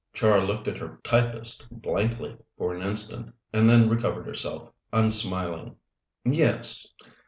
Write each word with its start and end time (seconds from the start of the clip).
Char 0.13 0.41
looked 0.41 0.67
at 0.67 0.79
her 0.79 0.99
typist 1.03 1.69
blankly 1.69 2.35
for 2.57 2.73
an 2.73 2.81
instant, 2.81 3.35
and 3.53 3.69
then 3.69 3.87
recovered 3.87 4.25
herself, 4.25 4.71
unsmiling. 4.91 5.75
"Yes. 6.25 6.87